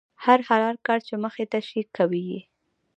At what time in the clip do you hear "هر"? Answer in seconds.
0.25-0.39